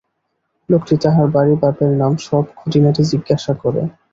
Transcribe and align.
লোকটি 0.69 0.95
তাহার 1.03 1.27
বাড়ি, 1.35 1.53
বাপের 1.61 1.91
নাম 2.01 2.13
সব 2.27 2.43
খুঁটিনাটি 2.57 3.01
জিজ্ঞাসা 3.11 3.53
করে। 3.63 3.81